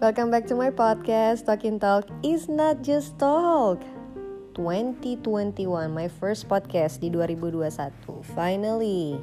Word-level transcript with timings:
Welcome 0.00 0.32
back 0.32 0.48
to 0.48 0.56
my 0.56 0.72
podcast. 0.72 1.44
Talking 1.44 1.76
Talk 1.76 2.08
is 2.24 2.48
not 2.48 2.80
just 2.80 3.20
talk. 3.20 3.84
2021, 4.56 5.60
my 5.92 6.08
first 6.08 6.48
podcast 6.48 7.04
di 7.04 7.12
2021. 7.12 8.24
Finally. 8.32 9.20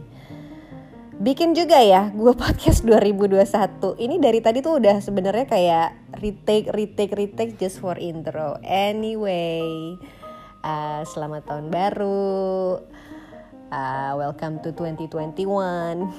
Bikin 1.17 1.57
juga 1.57 1.81
ya 1.81 2.13
gue 2.13 2.29
podcast 2.29 2.85
2021. 2.85 3.97
Ini 3.97 4.21
dari 4.21 4.37
tadi 4.37 4.61
tuh 4.61 4.77
udah 4.77 5.01
sebenarnya 5.01 5.49
kayak 5.49 5.89
retake, 6.21 6.69
retake, 6.69 7.13
retake 7.17 7.53
just 7.57 7.81
for 7.81 7.97
intro. 7.97 8.61
Anyway, 8.61 9.97
uh, 10.61 11.01
selamat 11.09 11.49
tahun 11.49 11.73
baru. 11.73 12.85
Uh, 13.73 14.13
welcome 14.13 14.61
to 14.61 14.69
2021, 14.77 15.41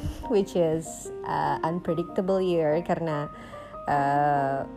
which 0.35 0.59
is 0.59 1.14
uh, 1.31 1.63
unpredictable 1.63 2.43
year 2.43 2.82
karena 2.82 3.31
uh, 3.89 4.69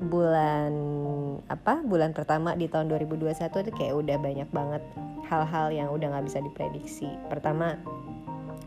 bulan 0.00 0.72
apa 1.52 1.84
bulan 1.84 2.16
pertama 2.16 2.56
di 2.56 2.70
tahun 2.70 2.88
2021 2.88 3.36
itu 3.68 3.72
kayak 3.76 3.94
udah 4.00 4.16
banyak 4.16 4.48
banget 4.48 4.82
hal-hal 5.28 5.68
yang 5.68 5.88
udah 5.92 6.08
nggak 6.16 6.26
bisa 6.30 6.40
diprediksi. 6.40 7.10
Pertama 7.28 7.76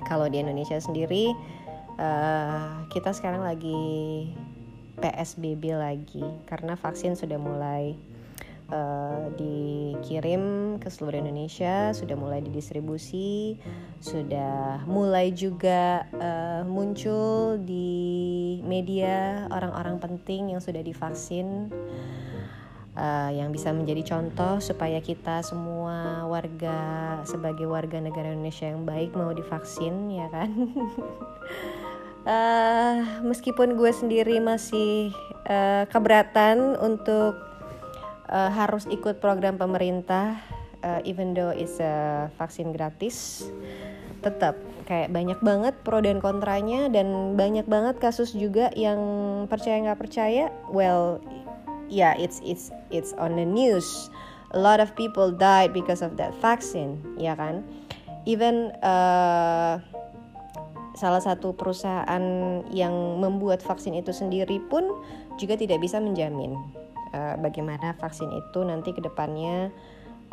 kalau 0.06 0.30
di 0.30 0.44
Indonesia 0.44 0.78
sendiri 0.78 1.34
uh, 1.98 2.86
kita 2.94 3.16
sekarang 3.16 3.42
lagi 3.42 4.30
PSBB 5.02 5.74
lagi 5.74 6.24
karena 6.46 6.78
vaksin 6.78 7.18
sudah 7.18 7.42
mulai 7.42 7.98
uh, 8.70 9.32
dikirim 9.36 10.76
ke 10.80 10.88
seluruh 10.88 11.20
Indonesia, 11.20 11.92
sudah 11.92 12.16
mulai 12.16 12.40
didistribusi, 12.40 13.58
sudah 14.00 14.86
mulai 14.88 15.34
juga 15.36 16.08
uh, 16.16 16.62
muncul 16.64 17.60
di 17.60 18.60
media 18.64 19.48
orang-orang 19.52 20.00
penting 20.00 20.56
yang 20.56 20.62
sudah 20.64 20.80
divaksin. 20.80 21.72
Uh, 22.94 23.34
yang 23.34 23.50
bisa 23.50 23.74
menjadi 23.74 24.06
contoh 24.06 24.62
supaya 24.62 25.02
kita 25.02 25.42
semua 25.42 26.30
warga 26.30 26.78
sebagai 27.26 27.66
warga 27.66 27.98
negara 27.98 28.30
Indonesia 28.30 28.70
yang 28.70 28.86
baik 28.86 29.18
mau 29.18 29.34
divaksin 29.34 30.14
ya 30.14 30.30
kan 30.30 30.54
uh, 32.30 33.02
meskipun 33.34 33.82
gue 33.82 33.90
sendiri 33.90 34.38
masih 34.38 35.10
uh, 35.50 35.90
keberatan 35.90 36.78
untuk 36.78 37.53
uh, 38.30 38.52
harus 38.52 38.88
ikut 38.88 39.20
program 39.24 39.60
pemerintah 39.60 40.40
uh, 40.84 41.00
even 41.08 41.34
though 41.34 41.50
it's 41.50 41.80
a 41.80 42.28
vaksin 42.36 42.76
gratis. 42.76 43.48
Tetap 44.24 44.56
kayak 44.88 45.12
banyak 45.12 45.40
banget 45.40 45.76
pro 45.84 46.04
dan 46.04 46.20
kontranya 46.20 46.92
dan 46.92 47.40
banyak 47.40 47.68
banget 47.68 48.00
kasus 48.00 48.36
juga 48.36 48.72
yang 48.76 49.00
percaya 49.48 49.80
nggak 49.84 50.00
percaya. 50.00 50.52
Well 50.72 51.24
yeah 51.88 52.16
it's 52.20 52.44
it's 52.44 52.70
it's 52.92 53.16
on 53.16 53.40
the 53.40 53.48
news. 53.48 54.12
A 54.54 54.60
lot 54.60 54.78
of 54.78 54.94
people 54.94 55.34
died 55.34 55.74
because 55.74 56.06
of 56.06 56.16
that 56.22 56.36
vaccine 56.40 57.02
ya 57.18 57.34
kan? 57.34 57.66
Even 58.24 58.72
uh, 58.80 59.82
salah 60.96 61.20
satu 61.20 61.52
perusahaan 61.58 62.24
yang 62.72 62.94
membuat 63.20 63.60
vaksin 63.60 63.98
itu 63.98 64.14
sendiri 64.16 64.62
pun 64.72 64.88
juga 65.36 65.58
tidak 65.58 65.82
bisa 65.82 65.98
menjamin 65.98 66.56
uh, 67.14 67.36
bagaimana 67.40 67.96
vaksin 67.96 68.34
itu 68.34 68.60
nanti 68.66 68.92
ke 68.92 69.00
depannya 69.00 69.70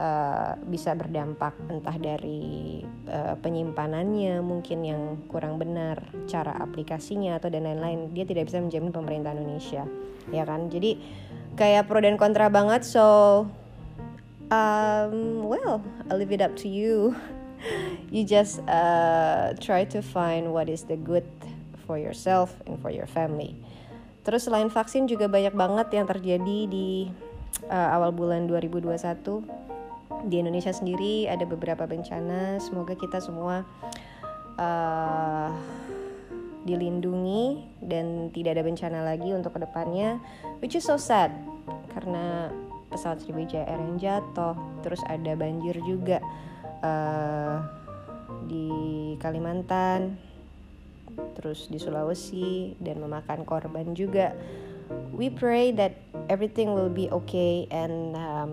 uh, 0.01 0.57
bisa 0.67 0.97
berdampak 0.97 1.55
entah 1.69 1.97
dari 2.01 2.81
uh, 3.07 3.37
penyimpanannya 3.39 4.41
mungkin 4.41 4.79
yang 4.83 5.03
kurang 5.29 5.61
benar 5.61 6.01
cara 6.27 6.57
aplikasinya 6.59 7.37
atau 7.37 7.53
dan 7.53 7.69
lain-lain. 7.69 8.11
Dia 8.17 8.25
tidak 8.25 8.49
bisa 8.49 8.59
menjamin 8.59 8.91
pemerintah 8.91 9.37
Indonesia 9.37 9.85
ya 10.33 10.45
kan? 10.49 10.73
Jadi 10.73 10.97
kayak 11.59 11.87
pro 11.87 12.01
dan 12.01 12.17
kontra 12.17 12.49
banget. 12.49 12.87
So 12.87 13.47
um, 14.49 15.45
well 15.45 15.85
I 16.09 16.17
leave 16.17 16.33
it 16.33 16.41
up 16.41 16.57
to 16.65 16.69
you. 16.69 17.15
You 18.09 18.25
just 18.25 18.65
uh, 18.65 19.53
try 19.61 19.85
to 19.93 20.01
find 20.01 20.49
what 20.57 20.73
is 20.73 20.89
the 20.89 20.97
good 20.97 21.29
for 21.85 22.01
yourself 22.01 22.57
and 22.65 22.81
for 22.81 22.89
your 22.89 23.05
family. 23.05 23.53
Terus 24.21 24.47
selain 24.47 24.69
vaksin 24.69 25.09
juga 25.09 25.27
banyak 25.27 25.57
banget 25.57 25.89
yang 25.97 26.07
terjadi 26.07 26.59
di 26.69 27.09
uh, 27.69 27.89
awal 27.97 28.13
bulan 28.13 28.45
2021 28.45 29.01
di 30.29 30.37
Indonesia 30.37 30.73
sendiri 30.73 31.25
ada 31.31 31.49
beberapa 31.49 31.89
bencana. 31.89 32.61
Semoga 32.61 32.93
kita 32.93 33.23
semua 33.25 33.65
uh, 34.61 35.49
dilindungi 36.69 37.65
dan 37.81 38.29
tidak 38.37 38.61
ada 38.61 38.65
bencana 38.67 39.01
lagi 39.01 39.33
untuk 39.33 39.57
ke 39.57 39.65
depannya, 39.65 40.21
which 40.61 40.77
is 40.77 40.85
so 40.85 41.01
sad. 41.01 41.33
Karena 41.97 42.53
pesawat 42.93 43.25
Sriwijaya 43.25 43.65
Air 43.65 43.81
yang 43.81 43.97
jatuh, 43.97 44.57
terus 44.85 45.01
ada 45.09 45.33
banjir 45.39 45.79
juga 45.81 46.21
uh, 46.85 47.65
di 48.45 48.69
Kalimantan, 49.23 50.21
terus 51.39 51.71
di 51.71 51.79
Sulawesi 51.81 52.77
dan 52.83 53.01
memakan 53.01 53.47
korban 53.49 53.95
juga. 53.97 54.35
We 55.15 55.31
pray 55.31 55.71
that 55.79 55.95
everything 56.27 56.75
will 56.75 56.91
be 56.91 57.07
okay 57.25 57.71
and 57.71 58.17
um, 58.19 58.53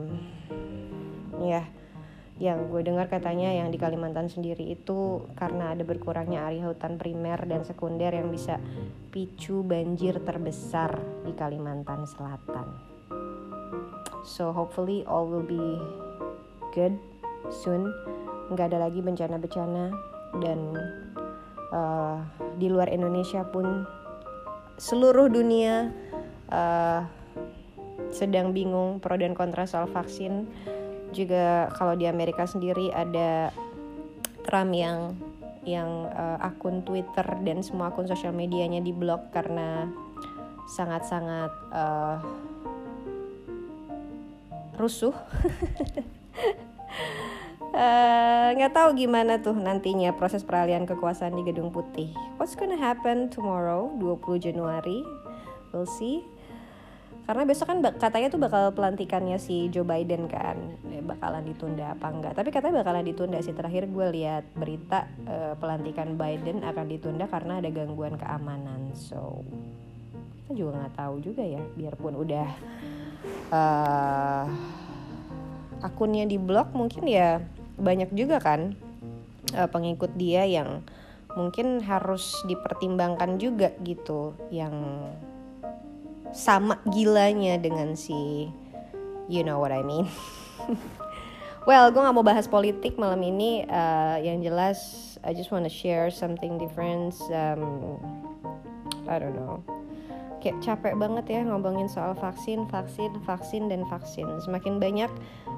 ya 1.42 1.62
yeah, 1.62 1.66
yang 2.38 2.70
gue 2.70 2.86
dengar 2.86 3.10
katanya 3.10 3.50
yang 3.50 3.74
di 3.74 3.82
Kalimantan 3.82 4.30
sendiri 4.30 4.70
itu 4.70 5.26
karena 5.34 5.74
ada 5.74 5.82
berkurangnya 5.82 6.46
area 6.46 6.70
hutan 6.70 7.02
primer 7.02 7.42
dan 7.50 7.66
sekunder 7.66 8.14
yang 8.14 8.30
bisa 8.30 8.62
picu 9.10 9.66
banjir 9.66 10.22
terbesar 10.22 11.02
di 11.26 11.34
Kalimantan 11.34 12.06
Selatan. 12.06 12.68
So 14.22 14.54
hopefully 14.54 15.02
all 15.10 15.26
will 15.26 15.46
be 15.46 15.82
good 16.78 16.94
soon 17.50 17.90
nggak 18.54 18.70
ada 18.70 18.86
lagi 18.86 19.02
bencana-bencana 19.02 19.92
dan 20.40 20.60
uh, 21.72 22.24
di 22.56 22.68
luar 22.72 22.92
Indonesia 22.92 23.44
pun 23.48 23.88
seluruh 24.78 25.32
dunia 25.32 25.90
uh, 26.54 27.02
sedang 28.14 28.54
bingung 28.54 29.02
pro 29.04 29.18
dan 29.18 29.34
kontra 29.34 29.68
soal 29.68 29.90
vaksin. 29.90 30.48
Juga 31.16 31.72
kalau 31.76 31.96
di 31.96 32.06
Amerika 32.06 32.46
sendiri 32.46 32.92
ada 32.92 33.52
Trump 34.44 34.76
yang 34.76 35.16
yang 35.68 36.08
uh, 36.08 36.40
akun 36.40 36.80
Twitter 36.88 37.28
dan 37.44 37.60
semua 37.60 37.92
akun 37.92 38.08
sosial 38.08 38.32
medianya 38.32 38.80
diblok 38.80 39.36
karena 39.36 39.92
sangat-sangat 40.68 41.52
uh, 41.76 42.24
rusuh 44.80 45.12
nggak 47.72 48.72
uh, 48.72 48.76
tahu 48.76 48.90
gimana 48.96 49.40
tuh 49.44 49.56
nantinya 49.56 50.16
proses 50.16 50.44
peralihan 50.44 50.88
kekuasaan 50.88 51.36
di 51.36 51.44
Gedung 51.44 51.72
Putih. 51.72 52.12
What's 52.40 52.56
gonna 52.56 52.80
happen 52.80 53.28
tomorrow 53.28 53.92
20 54.00 54.40
Januari? 54.40 55.04
We'll 55.76 55.90
see. 55.90 56.24
Karena 57.28 57.44
besok 57.44 57.68
kan 57.68 57.84
katanya 57.84 58.32
tuh 58.32 58.40
bakal 58.40 58.72
pelantikannya 58.72 59.36
si 59.36 59.68
Joe 59.68 59.84
Biden 59.84 60.32
kan, 60.32 60.80
ya, 60.88 61.04
bakalan 61.04 61.44
ditunda 61.44 61.92
apa 61.92 62.08
enggak? 62.08 62.40
Tapi 62.40 62.56
katanya 62.56 62.88
bakalan 62.88 63.04
ditunda 63.04 63.44
sih. 63.44 63.52
Terakhir 63.52 63.92
gue 63.92 64.08
lihat 64.16 64.48
berita 64.56 65.12
uh, 65.28 65.54
pelantikan 65.60 66.16
Biden 66.16 66.64
akan 66.64 66.88
ditunda 66.88 67.28
karena 67.28 67.60
ada 67.60 67.68
gangguan 67.68 68.16
keamanan. 68.16 68.96
So 68.96 69.44
kita 70.40 70.56
juga 70.56 70.72
nggak 70.80 70.96
tahu 70.96 71.16
juga 71.20 71.44
ya. 71.44 71.60
Biarpun 71.76 72.16
udah 72.16 72.48
uh, 73.52 74.46
akunnya 75.84 76.24
diblok 76.24 76.72
mungkin 76.72 77.12
ya 77.12 77.44
banyak 77.78 78.10
juga 78.14 78.42
kan 78.42 78.74
uh, 79.54 79.70
pengikut 79.70 80.12
dia 80.18 80.44
yang 80.44 80.84
mungkin 81.38 81.80
harus 81.86 82.34
dipertimbangkan 82.50 83.38
juga 83.38 83.70
gitu 83.86 84.34
yang 84.50 84.74
sama 86.34 86.82
gilanya 86.90 87.62
dengan 87.62 87.94
si 87.94 88.50
you 89.30 89.46
know 89.46 89.62
what 89.62 89.72
I 89.72 89.86
mean. 89.86 90.10
Well 91.68 91.92
gue 91.92 92.00
gak 92.00 92.16
mau 92.16 92.24
bahas 92.24 92.48
politik 92.48 92.96
malam 92.96 93.20
ini 93.28 93.68
uh, 93.68 94.16
yang 94.24 94.40
jelas 94.40 94.80
I 95.20 95.36
just 95.36 95.52
wanna 95.52 95.68
share 95.68 96.08
something 96.08 96.56
different 96.56 97.12
um, 97.28 98.00
I 99.04 99.20
don't 99.20 99.36
know 99.36 99.77
kayak 100.48 100.64
capek 100.64 100.96
banget 100.96 101.28
ya 101.28 101.42
ngomongin 101.44 101.92
soal 101.92 102.16
vaksin, 102.16 102.72
vaksin, 102.72 103.12
vaksin 103.28 103.68
dan 103.68 103.84
vaksin. 103.92 104.24
Semakin 104.40 104.80
banyak 104.80 105.12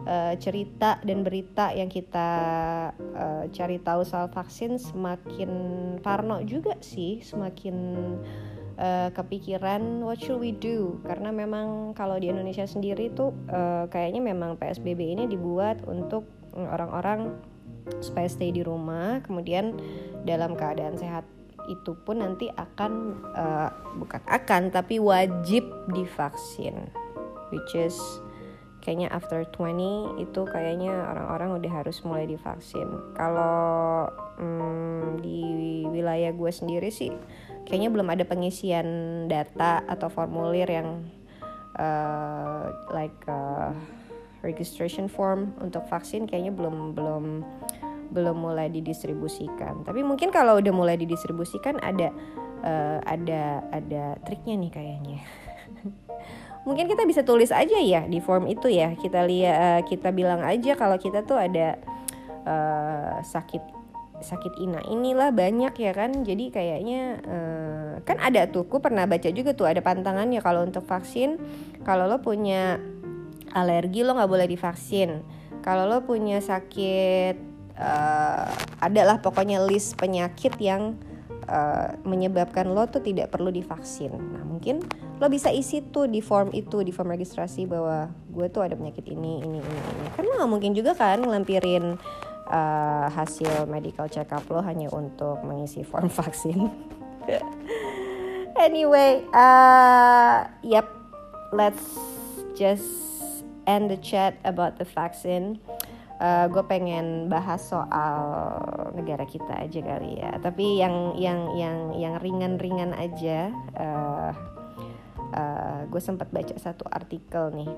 uh, 0.10 0.34
cerita 0.42 0.98
dan 1.06 1.22
berita 1.22 1.70
yang 1.78 1.94
kita 1.94 2.30
uh, 2.98 3.46
cari 3.54 3.78
tahu 3.86 4.02
soal 4.02 4.26
vaksin, 4.34 4.82
semakin 4.82 5.52
parno 6.02 6.42
juga 6.42 6.74
sih, 6.82 7.22
semakin 7.22 7.78
uh, 8.82 9.14
kepikiran 9.14 10.02
what 10.02 10.18
should 10.18 10.42
we 10.42 10.58
do? 10.58 10.98
Karena 11.06 11.30
memang 11.30 11.94
kalau 11.94 12.18
di 12.18 12.34
Indonesia 12.34 12.66
sendiri 12.66 13.14
tuh 13.14 13.30
uh, 13.54 13.86
kayaknya 13.94 14.26
memang 14.26 14.58
PSBB 14.58 15.06
ini 15.06 15.30
dibuat 15.30 15.86
untuk 15.86 16.26
orang-orang 16.58 17.38
supaya 18.02 18.26
stay 18.26 18.50
di 18.50 18.66
rumah, 18.66 19.22
kemudian 19.22 19.78
dalam 20.26 20.58
keadaan 20.58 20.98
sehat 20.98 21.30
itu 21.70 21.94
pun 21.94 22.26
nanti 22.26 22.50
akan 22.50 22.92
uh, 23.38 23.70
bukan 24.02 24.22
akan 24.26 24.74
tapi 24.74 24.98
wajib 24.98 25.70
divaksin. 25.94 26.90
Which 27.54 27.78
is 27.78 27.96
kayaknya 28.82 29.14
after 29.14 29.46
20 29.46 30.22
itu 30.22 30.42
kayaknya 30.50 30.94
orang-orang 31.14 31.62
udah 31.62 31.72
harus 31.86 32.02
mulai 32.02 32.26
divaksin. 32.26 32.90
Kalau 33.14 34.10
hmm, 34.42 35.22
di 35.22 35.42
wilayah 35.88 36.34
gue 36.34 36.52
sendiri 36.52 36.90
sih 36.90 37.14
kayaknya 37.70 37.94
belum 37.94 38.10
ada 38.10 38.26
pengisian 38.26 38.88
data 39.30 39.86
atau 39.86 40.10
formulir 40.10 40.66
yang 40.66 41.06
uh, 41.78 42.74
like 42.90 43.16
uh, 43.30 43.70
registration 44.42 45.06
form 45.06 45.54
untuk 45.62 45.86
vaksin 45.86 46.26
kayaknya 46.26 46.50
belum 46.50 46.98
belum 46.98 47.46
belum 48.10 48.38
mulai 48.38 48.68
didistribusikan. 48.74 49.86
Tapi 49.86 50.02
mungkin 50.02 50.34
kalau 50.34 50.58
udah 50.58 50.74
mulai 50.74 50.98
didistribusikan 50.98 51.78
ada 51.82 52.10
uh, 52.66 53.00
ada 53.06 53.64
ada 53.70 54.04
triknya 54.26 54.58
nih 54.58 54.72
kayaknya. 54.74 55.20
mungkin 56.68 56.92
kita 56.92 57.08
bisa 57.08 57.24
tulis 57.24 57.56
aja 57.56 57.80
ya 57.80 58.06
di 58.10 58.20
form 58.20 58.50
itu 58.50 58.68
ya. 58.70 58.94
Kita 58.98 59.26
lihat 59.26 59.56
uh, 59.56 59.82
kita 59.86 60.10
bilang 60.12 60.42
aja 60.44 60.76
kalau 60.76 60.98
kita 60.98 61.24
tuh 61.24 61.38
ada 61.38 61.78
uh, 62.46 63.22
sakit 63.22 63.80
sakit 64.20 64.60
ina 64.60 64.84
inilah 64.88 65.32
banyak 65.32 65.72
ya 65.80 65.92
kan 65.96 66.12
jadi 66.28 66.52
kayaknya 66.52 67.02
uh, 67.24 67.94
kan 68.04 68.20
ada 68.20 68.52
tuh 68.52 68.68
aku 68.68 68.84
pernah 68.84 69.08
baca 69.08 69.32
juga 69.32 69.56
tuh 69.56 69.68
ada 69.68 69.80
pantangannya 69.80 70.44
kalau 70.44 70.68
untuk 70.68 70.84
vaksin 70.84 71.40
kalau 71.88 72.04
lo 72.04 72.20
punya 72.20 72.84
alergi 73.56 74.04
lo 74.04 74.16
nggak 74.16 74.32
boleh 74.32 74.48
divaksin 74.48 75.24
kalau 75.64 75.88
lo 75.88 76.04
punya 76.04 76.44
sakit 76.44 77.49
uh, 77.80 78.52
adalah 78.84 79.24
pokoknya 79.24 79.64
list 79.64 79.96
penyakit 79.96 80.54
yang 80.60 81.00
uh, 81.48 81.96
menyebabkan 82.04 82.70
lo 82.70 82.86
tuh 82.86 83.02
tidak 83.02 83.32
perlu 83.34 83.50
divaksin. 83.50 84.14
Nah 84.14 84.44
mungkin 84.46 84.84
lo 85.20 85.28
bisa 85.32 85.50
isi 85.50 85.84
tuh 85.90 86.06
di 86.06 86.20
form 86.20 86.52
itu 86.52 86.84
di 86.84 86.92
form 86.92 87.16
registrasi 87.16 87.66
bahwa 87.66 88.12
gue 88.30 88.48
tuh 88.52 88.68
ada 88.68 88.76
penyakit 88.76 89.08
ini 89.08 89.42
ini 89.42 89.60
ini 89.60 89.80
ini. 89.96 90.06
Kan 90.14 90.28
lo 90.28 90.46
mungkin 90.46 90.76
juga 90.76 90.94
kan 90.94 91.24
ngelampirin 91.24 91.98
uh, 92.52 93.08
hasil 93.12 93.66
medical 93.66 94.08
check 94.12 94.30
up 94.36 94.44
lo 94.52 94.62
hanya 94.62 94.92
untuk 94.92 95.42
mengisi 95.42 95.82
form 95.82 96.12
vaksin. 96.20 96.70
anyway, 98.58 99.22
uh, 99.32 100.50
yep, 100.66 100.90
let's 101.54 102.00
just 102.58 102.86
end 103.70 103.88
the 103.94 104.00
chat 104.02 104.34
about 104.44 104.82
the 104.82 104.88
vaccine 104.98 105.62
uh, 106.20 106.46
eh, 106.46 106.46
gue 106.52 106.64
pengen 106.68 107.32
bahas 107.32 107.64
soal 107.64 108.20
negara 108.94 109.24
kita 109.24 109.56
aja 109.56 109.80
kali 109.80 110.20
ya. 110.20 110.36
Tapi 110.38 110.78
yang 110.78 111.16
yang 111.16 111.56
yang 111.56 111.78
yang 111.96 112.16
ringan-ringan 112.20 112.92
aja 112.94 113.50
uh, 113.80 114.32
uh, 115.34 115.82
gue 115.88 116.02
sempat 116.04 116.30
baca 116.30 116.54
satu 116.60 116.86
artikel 116.92 117.50
nih 117.56 117.72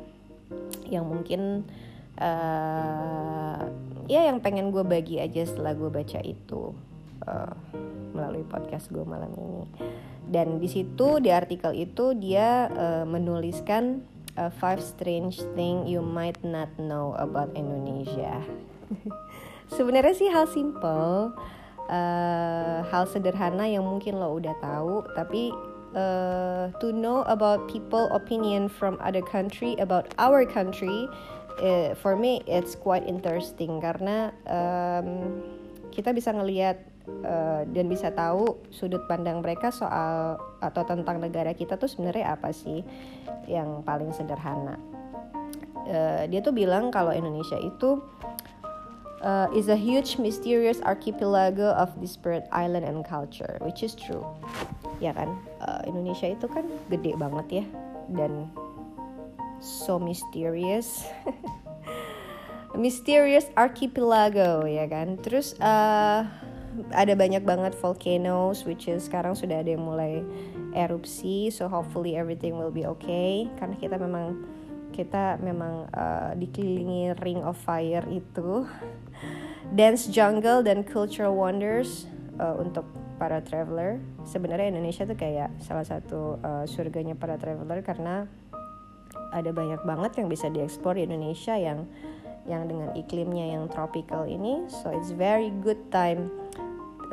yang 0.92 1.08
mungkin 1.08 1.64
uh, 2.20 3.62
ya 4.12 4.28
yang 4.28 4.44
pengen 4.44 4.74
gue 4.74 4.84
bagi 4.84 5.24
aja 5.24 5.48
setelah 5.48 5.72
gue 5.78 5.88
baca 5.88 6.20
itu 6.20 6.76
uh, 7.24 7.54
melalui 8.12 8.44
podcast 8.44 8.92
gue 8.92 9.06
malam 9.06 9.32
ini. 9.38 9.64
Dan 10.32 10.64
di 10.64 10.70
situ 10.72 11.20
di 11.20 11.28
artikel 11.28 11.76
itu 11.76 12.16
dia 12.16 12.72
uh, 12.72 13.04
menuliskan 13.04 14.11
uh, 14.38 14.50
five 14.50 14.82
strange 14.82 15.42
thing 15.56 15.88
you 15.88 16.02
might 16.02 16.40
not 16.44 16.70
know 16.80 17.16
about 17.20 17.52
Indonesia. 17.56 18.40
Sebenarnya 19.76 20.14
sih 20.16 20.30
hal 20.32 20.48
simple, 20.52 21.32
uh, 21.88 22.78
hal 22.92 23.04
sederhana 23.08 23.68
yang 23.68 23.88
mungkin 23.88 24.20
lo 24.20 24.36
udah 24.36 24.56
tahu, 24.60 25.08
tapi 25.16 25.56
uh, 25.96 26.72
to 26.84 26.92
know 26.92 27.24
about 27.28 27.72
people 27.72 28.12
opinion 28.12 28.68
from 28.68 29.00
other 29.00 29.24
country 29.24 29.80
about 29.80 30.12
our 30.20 30.44
country, 30.44 31.08
uh, 31.64 31.96
for 31.96 32.20
me 32.20 32.44
it's 32.48 32.76
quite 32.76 33.08
interesting 33.08 33.80
karena 33.80 34.36
um, 34.48 35.40
kita 35.92 36.12
bisa 36.12 36.36
ngelihat 36.36 36.84
uh, 37.24 37.64
dan 37.72 37.88
bisa 37.88 38.12
tahu 38.12 38.60
sudut 38.72 39.04
pandang 39.08 39.40
mereka 39.40 39.72
soal 39.72 40.40
atau 40.62 40.86
tentang 40.86 41.18
negara 41.18 41.52
kita 41.58 41.76
tuh 41.76 41.90
sebenarnya 41.90 42.38
apa 42.38 42.54
sih 42.54 42.86
yang 43.50 43.82
paling 43.82 44.14
sederhana. 44.14 44.78
Uh, 45.90 46.30
dia 46.30 46.40
tuh 46.46 46.54
bilang 46.54 46.94
kalau 46.94 47.10
Indonesia 47.10 47.58
itu 47.58 48.00
uh, 49.26 49.48
is 49.54 49.70
a 49.70 49.78
huge 49.78 50.18
mysterious 50.18 50.82
archipelago 50.82 51.74
of 51.74 51.90
disparate 52.02 52.46
island 52.54 52.86
and 52.86 53.06
culture, 53.06 53.58
which 53.62 53.82
is 53.82 53.98
true. 53.98 54.26
Ya 55.02 55.18
kan, 55.18 55.34
uh, 55.66 55.82
Indonesia 55.90 56.30
itu 56.30 56.46
kan 56.46 56.70
gede 56.94 57.18
banget 57.18 57.66
ya 57.66 57.66
dan 58.14 58.50
so 59.62 59.98
mysterious. 59.98 61.06
mysterious 62.78 63.50
archipelago 63.58 64.66
ya 64.70 64.86
kan. 64.86 65.18
Terus 65.22 65.58
uh, 65.58 66.26
ada 66.92 67.14
banyak 67.16 67.44
banget 67.44 67.74
volcanoes 67.80 68.64
which 68.64 68.88
is 68.88 69.08
sekarang 69.08 69.36
sudah 69.36 69.60
ada 69.60 69.76
yang 69.76 69.84
mulai 69.84 70.24
erupsi 70.72 71.52
so 71.52 71.68
hopefully 71.68 72.16
everything 72.16 72.56
will 72.56 72.72
be 72.72 72.88
okay. 72.88 73.48
Karena 73.60 73.76
kita 73.76 73.96
memang 74.00 74.40
kita 74.92 75.40
memang 75.40 75.88
uh, 75.96 76.36
dikelilingi 76.36 77.16
ring 77.24 77.42
of 77.44 77.56
fire 77.56 78.04
itu. 78.12 78.68
Dance 79.72 80.12
jungle 80.12 80.60
dan 80.68 80.84
cultural 80.84 81.32
wonders 81.32 82.12
uh, 82.44 82.60
untuk 82.60 82.84
para 83.16 83.40
traveler. 83.40 84.04
Sebenarnya 84.28 84.76
Indonesia 84.76 85.08
tuh 85.08 85.16
kayak 85.16 85.56
salah 85.64 85.88
satu 85.88 86.42
uh, 86.44 86.66
surganya 86.68 87.16
para 87.16 87.40
traveler 87.40 87.80
karena 87.80 88.28
ada 89.32 89.52
banyak 89.56 89.80
banget 89.88 90.20
yang 90.20 90.28
bisa 90.28 90.52
dieksplor 90.52 91.00
di 91.00 91.08
Indonesia 91.08 91.56
yang 91.56 91.88
yang 92.44 92.68
dengan 92.68 92.92
iklimnya 92.98 93.56
yang 93.56 93.72
tropical 93.72 94.28
ini. 94.28 94.68
So 94.68 94.92
it's 94.92 95.16
very 95.16 95.54
good 95.64 95.80
time 95.88 96.41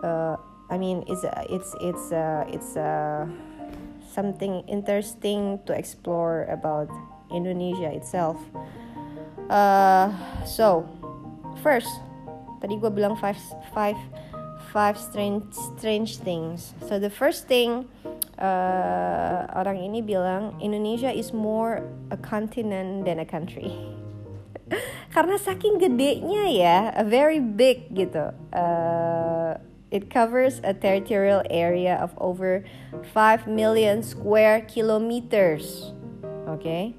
uh, 0.02 0.36
I 0.70 0.78
mean 0.78 1.04
it's 1.06 1.24
it's 1.48 1.70
it's 1.80 2.12
uh, 2.12 2.44
it's 2.48 2.76
uh, 2.76 3.26
something 4.12 4.64
interesting 4.68 5.60
to 5.66 5.72
explore 5.72 6.44
about 6.50 6.88
Indonesia 7.30 7.92
itself. 7.92 8.36
Uh, 9.48 10.12
so 10.44 10.84
first, 11.62 11.88
tadi 12.60 12.76
gue 12.76 12.90
bilang 12.92 13.16
five 13.16 13.38
five 13.72 13.96
five 14.72 14.96
strange 15.00 15.48
strange 15.76 16.20
things. 16.20 16.76
So 16.84 17.00
the 17.00 17.10
first 17.10 17.48
thing 17.48 17.88
uh, 18.38 19.48
orang 19.56 19.80
ini 19.80 20.04
bilang 20.04 20.56
Indonesia 20.60 21.10
is 21.10 21.32
more 21.32 21.82
a 22.12 22.18
continent 22.20 23.04
than 23.04 23.18
a 23.18 23.28
country. 23.28 23.72
Karena 25.14 25.40
saking 25.40 25.80
gedenya 25.80 26.44
ya, 26.52 26.76
a 26.92 27.04
very 27.04 27.40
big 27.40 27.88
gitu. 27.96 28.28
Uh, 28.52 29.07
It 29.88 30.12
covers 30.12 30.60
a 30.60 30.76
territorial 30.76 31.40
area 31.48 31.96
of 31.96 32.12
over 32.20 32.64
5 33.14 33.48
million 33.48 34.04
square 34.04 34.60
kilometers. 34.68 35.96
Okay? 36.44 36.92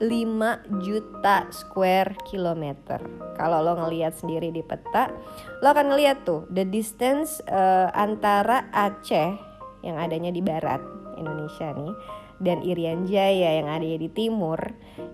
5 0.00 0.80
juta 0.80 1.46
square 1.52 2.16
kilometer. 2.24 2.98
Kalau 3.36 3.60
lo 3.60 3.76
ngelihat 3.76 4.16
sendiri 4.16 4.48
di 4.48 4.64
peta, 4.64 5.12
lo 5.60 5.70
akan 5.70 5.92
ngelihat 5.92 6.24
tuh 6.24 6.48
the 6.48 6.64
distance 6.64 7.44
uh, 7.46 7.92
antara 7.92 8.72
Aceh 8.72 9.36
yang 9.84 9.96
adanya 10.00 10.32
di 10.32 10.40
barat 10.40 10.80
Indonesia 11.20 11.76
nih 11.76 11.92
dan 12.40 12.64
Irian 12.64 13.04
Jaya 13.04 13.60
yang 13.60 13.68
ada 13.68 13.84
di 13.84 14.08
timur 14.08 14.56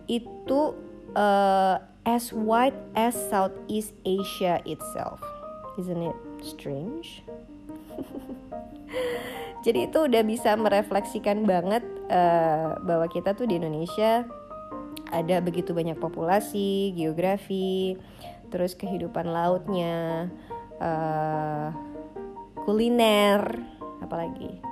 itu 0.06 0.78
uh, 1.18 1.82
as 2.06 2.30
wide 2.30 2.78
as 2.94 3.18
Southeast 3.26 3.98
Asia 4.06 4.62
itself. 4.62 5.18
Isn't 5.76 6.02
it 6.02 6.18
strange? 6.40 7.20
Jadi 9.66 9.90
itu 9.90 9.98
udah 10.06 10.22
bisa 10.22 10.54
merefleksikan 10.54 11.42
banget 11.42 11.82
uh, 12.08 12.78
bahwa 12.80 13.10
kita 13.10 13.34
tuh 13.34 13.50
di 13.50 13.58
Indonesia 13.58 14.24
ada 15.10 15.42
begitu 15.42 15.74
banyak 15.74 15.98
populasi, 15.98 16.94
geografi, 16.94 17.98
terus 18.50 18.74
kehidupan 18.78 19.26
lautnya, 19.26 20.30
uh, 20.78 21.70
kuliner, 22.62 23.42
apalagi 24.02 24.62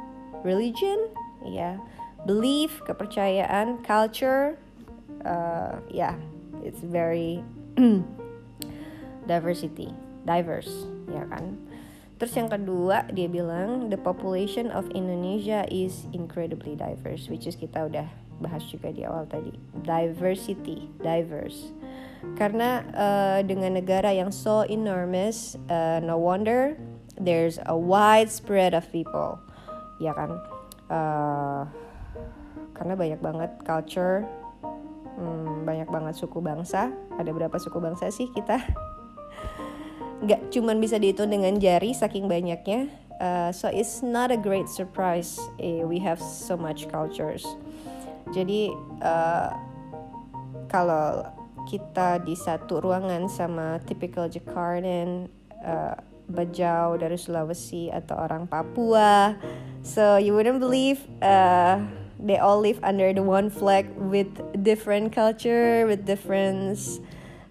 religion, 0.43 1.11
ya, 1.47 1.79
belief, 2.27 2.83
kepercayaan, 2.87 3.83
culture, 3.83 4.59
uh, 5.27 5.79
ya, 5.91 6.15
yeah, 6.15 6.17
it's 6.63 6.83
very 6.83 7.43
diversity, 9.31 9.91
diverse 10.25 10.89
ya 11.13 11.25
kan? 11.29 11.57
Terus 12.19 12.33
yang 12.39 12.49
kedua 12.49 13.05
dia 13.13 13.29
bilang 13.29 13.93
the 13.93 13.99
population 13.99 14.73
of 14.73 14.89
Indonesia 14.97 15.67
is 15.69 16.09
incredibly 16.17 16.73
diverse 16.79 17.29
which 17.29 17.45
is 17.45 17.55
kita 17.55 17.87
udah 17.87 18.09
bahas 18.43 18.65
juga 18.67 18.91
di 18.91 19.07
awal 19.07 19.29
tadi. 19.31 19.55
Diversity 19.85 20.91
diverse. 21.03 21.71
Karena 22.35 22.81
uh, 22.97 23.41
dengan 23.45 23.77
negara 23.77 24.11
yang 24.11 24.33
so 24.33 24.65
enormous 24.67 25.61
uh, 25.69 26.01
no 26.01 26.17
wonder 26.17 26.75
there's 27.21 27.61
a 27.69 27.77
widespread 27.77 28.73
of 28.73 28.89
people 28.91 29.39
ya 30.01 30.17
kan? 30.17 30.33
Uh, 30.89 31.63
karena 32.75 32.95
banyak 32.99 33.21
banget 33.23 33.51
culture 33.63 34.27
hmm, 35.19 35.67
banyak 35.67 35.87
banget 35.91 36.15
suku 36.19 36.39
bangsa. 36.43 36.91
Ada 37.21 37.31
berapa 37.31 37.55
suku 37.59 37.79
bangsa 37.79 38.11
sih 38.11 38.31
kita 38.35 38.59
nggak 40.25 40.51
cuman 40.51 40.81
bisa 40.81 40.97
dihitung 40.97 41.31
dengan 41.31 41.57
jari 41.61 41.93
saking 41.93 42.27
banyaknya. 42.27 42.89
Uh, 43.23 43.55
so 43.55 43.71
it's 43.71 44.03
not 44.03 44.35
a 44.35 44.37
great 44.37 44.67
surprise 44.67 45.39
eh, 45.63 45.87
we 45.87 46.03
have 46.03 46.19
so 46.19 46.59
much 46.59 46.91
cultures. 46.91 47.47
Jadi 48.35 48.75
uh, 49.05 49.55
kalau 50.67 51.23
kita 51.65 52.21
di 52.21 52.37
satu 52.37 52.81
ruangan 52.83 53.31
sama 53.31 53.81
typical 53.87 54.29
Jakartan 54.29 55.29
uh, 55.65 55.97
Bajau 56.25 56.97
dari 56.97 57.21
Sulawesi 57.21 57.93
atau 57.93 58.17
orang 58.17 58.49
Papua 58.49 59.37
so 59.85 60.17
you 60.17 60.33
wouldn't 60.33 60.61
believe 60.61 61.05
uh, 61.21 61.77
they 62.17 62.41
all 62.41 62.61
live 62.61 62.81
under 62.81 63.13
the 63.13 63.21
one 63.21 63.53
flag 63.53 63.89
with 63.97 64.29
different 64.65 65.13
culture 65.13 65.85
with 65.85 66.09
different 66.09 66.81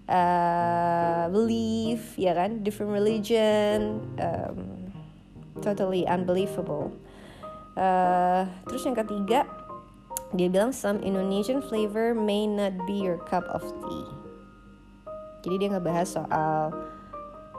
uh, 0.08 1.28
belief 1.32 2.18
ya 2.20 2.32
kan 2.36 2.64
different 2.64 2.92
religion 2.92 4.04
um, 4.20 4.90
totally 5.60 6.04
unbelievable 6.08 6.92
uh, 7.76 8.48
terus 8.68 8.84
yang 8.84 8.96
ketiga 8.98 9.48
dia 10.34 10.50
bilang 10.50 10.74
some 10.74 10.98
Indonesian 11.06 11.62
flavor 11.62 12.10
may 12.10 12.50
not 12.50 12.74
be 12.90 12.98
your 12.98 13.22
cup 13.30 13.46
of 13.54 13.62
tea. 13.62 14.06
Jadi 15.46 15.54
dia 15.62 15.68
ngebahas 15.70 16.08
soal 16.10 16.74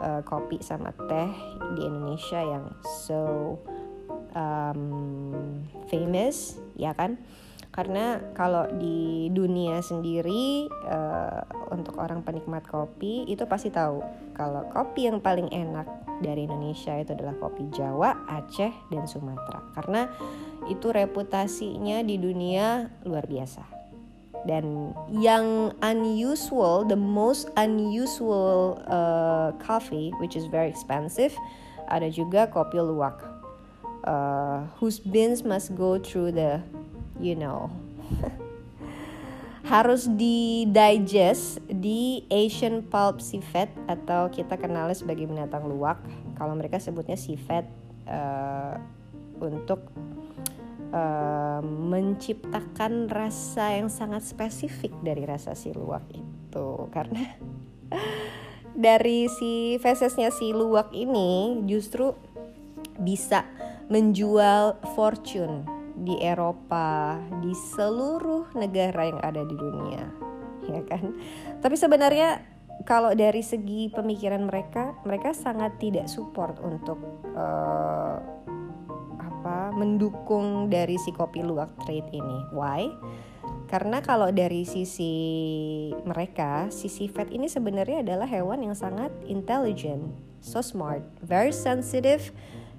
uh, 0.04 0.22
kopi 0.28 0.60
sama 0.60 0.92
teh 1.08 1.32
di 1.80 1.82
Indonesia 1.88 2.44
yang 2.44 2.76
so 3.08 3.56
um, 4.36 4.84
famous, 5.88 6.60
ya 6.76 6.92
kan? 6.92 7.16
Karena 7.76 8.24
kalau 8.32 8.72
di 8.80 9.28
dunia 9.36 9.84
sendiri 9.84 10.72
uh, 10.88 11.44
untuk 11.76 12.00
orang 12.00 12.24
penikmat 12.24 12.64
kopi 12.64 13.28
itu 13.28 13.44
pasti 13.44 13.68
tahu 13.68 14.00
kalau 14.32 14.64
kopi 14.72 15.12
yang 15.12 15.20
paling 15.20 15.52
enak 15.52 15.84
dari 16.24 16.48
Indonesia 16.48 16.96
itu 16.96 17.12
adalah 17.12 17.36
kopi 17.36 17.68
Jawa, 17.76 18.16
Aceh, 18.32 18.72
dan 18.88 19.04
Sumatera. 19.04 19.60
Karena 19.76 20.08
itu 20.72 20.88
reputasinya 20.88 22.00
di 22.00 22.16
dunia 22.16 22.88
luar 23.04 23.28
biasa. 23.28 23.68
Dan 24.48 24.96
yang 25.12 25.74
unusual, 25.82 26.88
the 26.88 26.96
most 26.96 27.52
unusual 27.58 28.80
uh, 28.88 29.52
coffee, 29.60 30.16
which 30.24 30.38
is 30.38 30.48
very 30.48 30.70
expensive, 30.70 31.36
ada 31.92 32.08
juga 32.08 32.48
kopi 32.48 32.78
luwak, 32.78 33.20
uh, 34.06 34.64
whose 34.78 35.02
beans 35.02 35.42
must 35.42 35.74
go 35.74 35.98
through 35.98 36.30
the 36.30 36.62
you 37.20 37.36
know. 37.38 37.72
Harus 39.66 40.06
di 40.06 40.70
digest 40.70 41.58
di 41.66 42.22
Asian 42.30 42.86
pulp 42.86 43.18
civet 43.18 43.74
atau 43.90 44.30
kita 44.30 44.62
kenalnya 44.62 44.94
sebagai 44.94 45.26
binatang 45.26 45.66
luwak. 45.66 45.98
Kalau 46.38 46.54
mereka 46.54 46.78
sebutnya 46.78 47.18
civet 47.18 47.66
uh, 48.06 48.78
untuk 49.42 49.90
uh, 50.94 51.66
menciptakan 51.66 53.10
rasa 53.10 53.82
yang 53.82 53.90
sangat 53.90 54.22
spesifik 54.22 54.94
dari 55.02 55.26
rasa 55.26 55.58
si 55.58 55.74
luwak 55.74 56.06
itu. 56.14 56.68
Karena 56.94 57.26
dari 58.78 59.26
si 59.34 59.82
fesesnya 59.82 60.30
si 60.30 60.54
luwak 60.54 60.94
ini 60.94 61.58
justru 61.66 62.14
bisa 63.02 63.50
menjual 63.90 64.78
fortune 64.94 65.75
di 65.96 66.20
Eropa, 66.20 67.16
di 67.40 67.56
seluruh 67.56 68.52
negara 68.60 69.08
yang 69.08 69.20
ada 69.24 69.42
di 69.48 69.56
dunia, 69.56 70.04
ya 70.68 70.82
kan? 70.84 71.16
Tapi 71.64 71.76
sebenarnya 71.80 72.44
kalau 72.84 73.16
dari 73.16 73.40
segi 73.40 73.88
pemikiran 73.88 74.44
mereka, 74.44 74.94
mereka 75.08 75.32
sangat 75.32 75.80
tidak 75.80 76.12
support 76.12 76.60
untuk 76.60 77.00
uh, 77.32 78.20
apa 79.18 79.72
mendukung 79.72 80.68
dari 80.68 81.00
si 81.00 81.16
kopi 81.16 81.40
luwak 81.40 81.72
trade 81.88 82.12
ini. 82.12 82.40
Why? 82.52 82.92
Karena 83.66 83.98
kalau 84.04 84.30
dari 84.30 84.62
sisi 84.68 85.14
mereka, 86.06 86.70
si 86.70 86.86
sifat 86.86 87.34
ini 87.34 87.50
sebenarnya 87.50 88.06
adalah 88.06 88.30
hewan 88.30 88.62
yang 88.62 88.78
sangat 88.78 89.10
intelligent, 89.26 90.14
so 90.38 90.62
smart, 90.62 91.02
very 91.26 91.50
sensitive, 91.50 92.30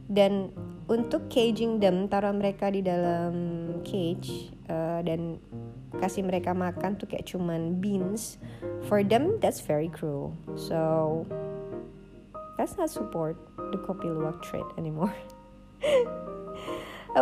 dan 0.07 0.55
untuk 0.87 1.27
caging 1.27 1.83
them 1.83 2.07
taruh 2.07 2.31
mereka 2.31 2.71
di 2.71 2.79
dalam 2.83 3.35
cage 3.83 4.55
uh, 4.71 5.03
dan 5.03 5.43
kasih 5.99 6.23
mereka 6.23 6.55
makan 6.55 6.95
tuh 6.95 7.11
kayak 7.11 7.27
cuman 7.27 7.83
beans. 7.83 8.39
For 8.87 9.03
them 9.03 9.43
that's 9.43 9.59
very 9.59 9.91
cruel. 9.91 10.39
So 10.55 11.27
that's 12.57 12.79
not 12.79 12.91
support 12.91 13.37
the 13.73 13.79
kopi 13.79 14.09
luwak 14.09 14.41
trade 14.43 14.67
anymore 14.79 15.13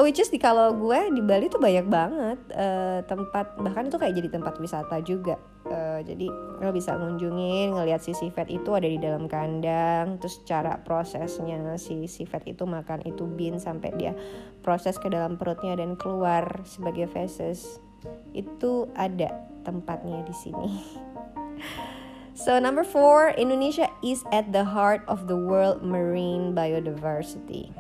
which 0.02 0.18
is 0.18 0.32
di 0.32 0.42
kalau 0.42 0.74
gue 0.74 1.14
di 1.14 1.22
Bali 1.22 1.46
tuh 1.46 1.62
banyak 1.62 1.86
banget 1.86 2.38
uh, 2.56 2.98
tempat 3.06 3.54
bahkan 3.62 3.86
itu 3.86 3.94
kayak 3.94 4.14
jadi 4.18 4.28
tempat 4.34 4.58
wisata 4.58 4.98
juga. 5.06 5.38
Uh, 5.64 6.02
jadi 6.04 6.28
lo 6.60 6.74
bisa 6.74 6.98
ngunjungin 6.98 7.72
ngelihat 7.72 8.02
si 8.02 8.12
sifat 8.12 8.50
itu 8.52 8.74
ada 8.74 8.84
di 8.84 9.00
dalam 9.00 9.30
kandang 9.30 10.20
terus 10.20 10.42
cara 10.44 10.76
prosesnya 10.82 11.56
si 11.80 12.04
sifat 12.04 12.44
itu 12.44 12.68
makan 12.68 13.00
itu 13.08 13.24
bean 13.24 13.56
sampai 13.56 13.94
dia 13.96 14.12
proses 14.60 15.00
ke 15.00 15.08
dalam 15.08 15.40
perutnya 15.40 15.72
dan 15.78 15.96
keluar 15.96 16.44
sebagai 16.68 17.08
feces 17.08 17.80
itu 18.36 18.90
ada 18.98 19.32
tempatnya 19.64 20.20
di 20.26 20.34
sini. 20.36 20.70
So 22.34 22.58
number 22.58 22.82
four, 22.82 23.30
Indonesia 23.38 23.86
is 24.02 24.26
at 24.34 24.50
the 24.50 24.66
heart 24.66 25.06
of 25.06 25.30
the 25.30 25.38
world 25.38 25.86
marine 25.86 26.50
biodiversity. 26.50 27.70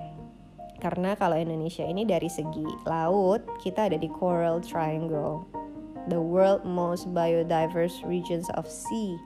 Karena 0.84 1.16
kalau 1.16 1.40
Indonesia 1.40 1.80
ini 1.88 2.04
dari 2.04 2.28
segi 2.28 2.84
laut, 2.84 3.40
kita 3.64 3.88
ada 3.88 3.96
di 3.96 4.12
Coral 4.12 4.60
Triangle 4.60 5.48
the 6.08 6.20
world 6.20 6.64
most 6.68 7.08
biodiverse 7.16 8.04
regions 8.04 8.52
of 8.60 8.68
sea 8.68 9.16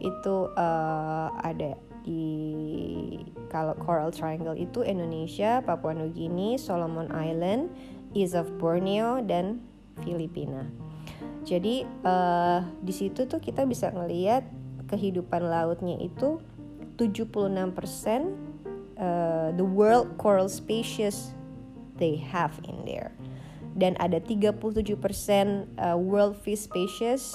itu 0.00 0.48
uh, 0.56 1.28
ada 1.44 1.76
di 2.00 2.24
kalau 3.52 3.76
Coral 3.76 4.08
Triangle 4.08 4.56
itu 4.56 4.80
Indonesia, 4.80 5.60
Papua 5.60 5.92
Nugini, 5.92 6.56
Solomon 6.56 7.12
Island, 7.12 7.68
East 8.16 8.32
of 8.32 8.48
Borneo 8.56 9.20
dan 9.20 9.60
Filipina. 10.00 10.64
Jadi 11.44 11.84
uh, 12.08 12.64
di 12.80 12.92
situ 12.96 13.28
tuh 13.28 13.44
kita 13.44 13.68
bisa 13.68 13.92
ngelihat 13.92 14.48
kehidupan 14.88 15.44
lautnya 15.44 16.00
itu 16.00 16.40
76% 16.96 18.49
uh, 19.00 19.50
the 19.56 19.64
world 19.64 20.14
coral 20.20 20.48
species 20.48 21.32
they 21.96 22.16
have 22.16 22.52
in 22.68 22.84
there 22.84 23.10
dan 23.74 23.96
ada 23.98 24.20
37% 24.20 25.00
uh, 25.80 25.96
world 25.96 26.36
fish 26.36 26.68
species 26.68 27.34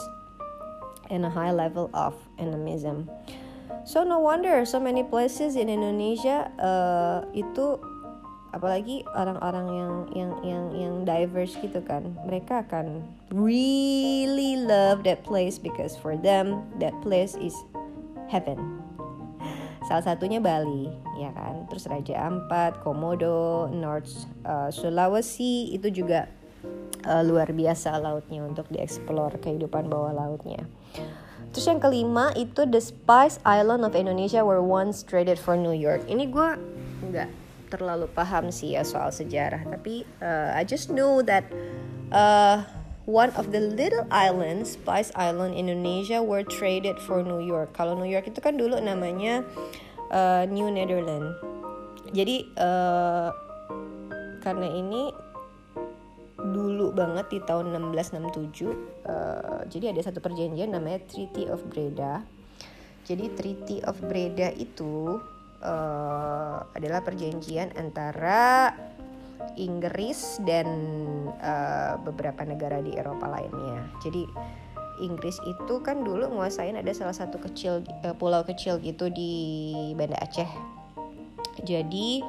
and 1.09 1.25
a 1.25 1.31
high 1.31 1.51
level 1.51 1.89
of 1.93 2.13
endemism. 2.37 3.09
So 3.85 4.01
no 4.01 4.17
wonder 4.17 4.65
so 4.65 4.81
many 4.81 5.05
places 5.05 5.55
in 5.55 5.69
Indonesia 5.69 6.49
uh, 6.57 7.25
itu 7.37 7.77
apalagi 8.55 9.03
orang-orang 9.11 9.67
yang 9.67 9.93
yang 10.15 10.31
yang 10.41 10.65
yang 10.71 10.95
diverse 11.03 11.59
gitu 11.59 11.83
kan 11.83 12.15
mereka 12.23 12.63
akan 12.63 13.03
really 13.35 14.55
love 14.55 15.03
that 15.03 15.27
place 15.27 15.59
because 15.59 15.99
for 15.99 16.15
them 16.15 16.63
that 16.79 16.95
place 17.03 17.35
is 17.35 17.51
heaven 18.31 18.79
Salah 19.85 20.01
satunya 20.01 20.41
Bali, 20.41 20.89
ya 21.21 21.29
kan. 21.31 21.69
Terus 21.69 21.85
Raja 21.85 22.25
Ampat, 22.25 22.81
Komodo, 22.81 23.69
North 23.69 24.25
uh, 24.41 24.73
Sulawesi 24.73 25.69
itu 25.77 25.93
juga 25.93 26.25
uh, 27.05 27.21
luar 27.21 27.53
biasa 27.53 28.01
lautnya 28.01 28.41
untuk 28.41 28.65
dieksplor 28.73 29.37
kehidupan 29.37 29.85
bawah 29.85 30.09
lautnya. 30.11 30.65
Terus 31.53 31.71
yang 31.71 31.79
kelima 31.79 32.35
itu 32.35 32.67
The 32.67 32.81
Spice 32.81 33.39
Island 33.47 33.87
of 33.87 33.95
Indonesia 33.95 34.43
were 34.43 34.59
once 34.59 35.05
traded 35.05 35.39
for 35.39 35.55
New 35.55 35.71
York. 35.71 36.03
Ini 36.09 36.27
gue 36.27 36.49
nggak 37.05 37.29
terlalu 37.71 38.11
paham 38.11 38.51
sih 38.51 38.75
ya 38.75 38.83
soal 38.83 39.13
sejarah, 39.13 39.63
tapi 39.69 40.03
uh, 40.19 40.51
I 40.51 40.67
just 40.67 40.91
know 40.91 41.23
that 41.23 41.47
uh, 42.11 42.65
one 43.05 43.29
of 43.37 43.53
the 43.53 43.61
little 43.61 44.05
islands, 44.09 44.73
Spice 44.73 45.13
Island 45.13 45.53
Indonesia, 45.53 46.21
were 46.21 46.41
traded 46.41 46.97
for 46.97 47.21
New 47.21 47.41
York. 47.41 47.73
Kalau 47.77 47.93
New 47.93 48.09
York 48.09 48.25
itu 48.29 48.41
kan 48.41 48.57
dulu 48.57 48.81
namanya 48.81 49.45
uh, 50.09 50.43
New 50.49 50.69
Netherlands. 50.73 51.37
Jadi 52.13 52.49
uh, 52.57 53.29
karena 54.41 54.67
ini 54.69 55.09
dulu 56.35 56.93
banget 56.93 57.25
di 57.33 57.39
tahun 57.41 57.73
1667, 57.73 58.69
uh, 59.09 59.65
jadi 59.65 59.93
ada 59.93 60.01
satu 60.05 60.21
perjanjian 60.21 60.73
namanya 60.73 61.01
Treaty 61.09 61.49
of 61.49 61.65
Breda. 61.65 62.21
Jadi 63.05 63.25
Treaty 63.37 63.77
of 63.85 63.97
Breda 64.01 64.49
itu 64.53 65.21
uh, 65.61 66.57
adalah 66.73 67.01
perjanjian 67.05 67.73
antara 67.77 68.73
Inggris 69.55 70.41
dan 70.43 70.67
uh, 71.39 72.01
beberapa 72.01 72.41
negara 72.43 72.81
di 72.81 72.97
Eropa 72.97 73.29
lainnya. 73.29 73.85
Jadi 74.01 74.25
Inggris 75.03 75.39
itu 75.43 75.83
kan 75.83 76.03
dulu 76.07 76.31
nguasain 76.31 76.79
ada 76.79 76.91
salah 76.95 77.15
satu 77.15 77.37
kecil 77.39 77.83
uh, 78.07 78.15
pulau 78.15 78.43
kecil 78.47 78.79
gitu 78.79 79.11
di 79.11 79.71
Banda 79.93 80.17
Aceh. 80.23 80.47
Jadi 81.63 82.23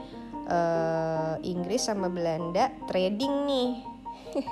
uh, 0.50 1.34
Inggris 1.42 1.86
sama 1.86 2.10
Belanda 2.10 2.70
trading 2.90 3.34
nih. 3.46 3.70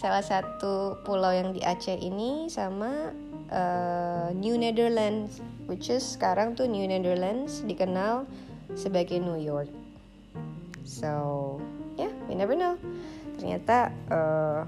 salah 0.00 0.20
satu 0.20 1.00
pulau 1.06 1.32
yang 1.32 1.56
di 1.56 1.64
Aceh 1.64 1.96
ini 1.96 2.52
sama 2.52 3.14
uh, 3.48 4.28
New 4.36 4.60
Netherlands, 4.60 5.40
which 5.64 5.88
is 5.88 6.04
sekarang 6.04 6.52
tuh 6.52 6.68
New 6.68 6.84
Netherlands 6.84 7.64
dikenal 7.64 8.28
sebagai 8.76 9.22
New 9.22 9.40
York. 9.40 9.87
So 10.88 11.60
yeah, 12.00 12.08
we 12.24 12.32
never 12.32 12.56
know. 12.56 12.80
Ternyata 13.36 13.92
uh, 14.08 14.64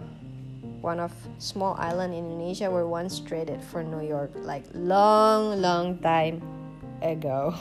one 0.84 1.00
of 1.00 1.16
small 1.40 1.72
island 1.80 2.12
in 2.12 2.28
Indonesia 2.28 2.68
were 2.68 2.84
once 2.84 3.24
traded 3.24 3.64
for 3.64 3.80
New 3.80 4.04
York 4.04 4.28
like 4.44 4.68
long 4.76 5.64
long 5.64 5.96
time 6.04 6.44
ago. 7.00 7.56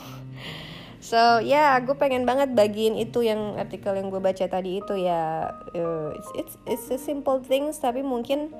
So 1.00 1.40
ya, 1.40 1.56
yeah, 1.56 1.72
gue 1.80 1.96
pengen 1.96 2.28
banget 2.28 2.52
bagiin 2.52 2.92
itu 3.00 3.24
yang 3.24 3.56
artikel 3.56 3.96
yang 3.96 4.12
gue 4.12 4.20
baca 4.20 4.44
tadi 4.44 4.84
itu 4.84 5.00
ya. 5.00 5.48
Uh, 5.72 6.12
it's 6.12 6.30
it's 6.36 6.54
it's 6.68 6.86
a 6.92 7.00
simple 7.00 7.40
things 7.40 7.80
tapi 7.80 8.04
mungkin 8.04 8.52